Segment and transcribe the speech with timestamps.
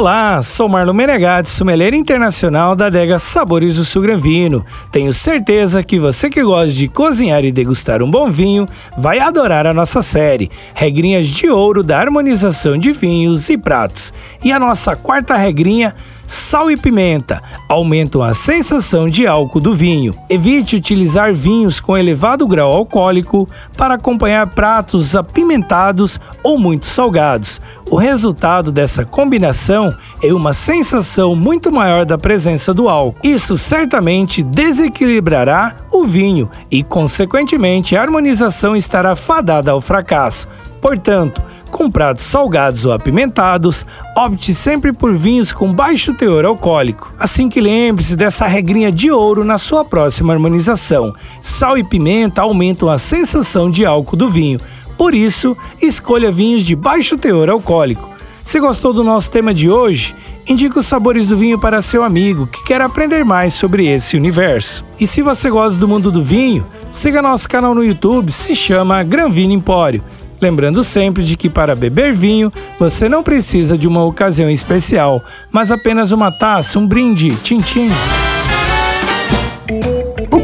[0.00, 4.02] Olá, sou Marlon Menegatti, sommelier internacional da adega Sabores do Sul.
[4.90, 8.66] Tenho certeza que você que gosta de cozinhar e degustar um bom vinho
[8.96, 14.10] vai adorar a nossa série Regrinhas de Ouro da Harmonização de Vinhos e Pratos.
[14.42, 15.94] E a nossa quarta regrinha
[16.32, 20.14] Sal e pimenta aumentam a sensação de álcool do vinho.
[20.28, 27.60] Evite utilizar vinhos com elevado grau alcoólico para acompanhar pratos apimentados ou muito salgados.
[27.90, 29.89] O resultado dessa combinação
[30.22, 33.18] é uma sensação muito maior da presença do álcool.
[33.22, 40.48] Isso certamente desequilibrará o vinho e, consequentemente, a harmonização estará fadada ao fracasso.
[40.80, 43.84] Portanto, com pratos salgados ou apimentados,
[44.16, 47.12] opte sempre por vinhos com baixo teor alcoólico.
[47.18, 51.12] Assim que lembre-se dessa regrinha de ouro na sua próxima harmonização.
[51.40, 54.58] Sal e pimenta aumentam a sensação de álcool do vinho.
[54.96, 58.09] Por isso, escolha vinhos de baixo teor alcoólico.
[58.44, 60.14] Se gostou do nosso tema de hoje,
[60.48, 64.84] indique os sabores do vinho para seu amigo que quer aprender mais sobre esse universo.
[64.98, 69.02] E se você gosta do mundo do vinho, siga nosso canal no YouTube, se chama
[69.02, 70.02] Gran Vino Empório.
[70.40, 75.70] Lembrando sempre de que para beber vinho você não precisa de uma ocasião especial, mas
[75.70, 77.90] apenas uma taça, um brinde, tchim-tchim.